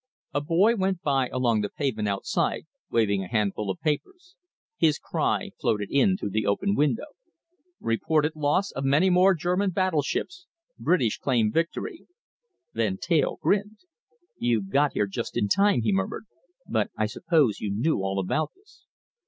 A 0.33 0.41
boy 0.41 0.75
went 0.75 1.03
by 1.03 1.27
along 1.29 1.61
the 1.61 1.69
pavement 1.69 2.07
outside 2.07 2.65
waving 2.89 3.23
a 3.23 3.27
handful 3.29 3.69
of 3.69 3.79
papers. 3.81 4.35
His 4.77 4.97
cry 4.97 5.51
floated 5.61 5.91
in 5.91 6.17
through 6.17 6.31
the 6.31 6.47
open 6.47 6.73
window: 6.73 7.05
REPORTED 7.79 8.31
LOSS 8.35 8.71
OF 8.71 8.83
MANY 8.83 9.11
MORE 9.11 9.35
GERMAN 9.35 9.69
BATTLESHIPS. 9.69 10.47
BRITISH 10.79 11.19
CLAIM 11.19 11.51
VICTORY. 11.51 12.07
Van 12.73 12.97
Teyl 12.97 13.37
grinned. 13.43 13.77
"You 14.39 14.63
got 14.67 14.93
here 14.93 15.05
just 15.05 15.37
in 15.37 15.47
time," 15.47 15.81
he 15.83 15.93
murmured, 15.93 16.25
"but 16.67 16.89
I 16.97 17.05
suppose 17.05 17.59
you 17.59 17.69
knew 17.69 17.97
all 17.97 18.17
about 18.19 18.53
this." 18.55 18.87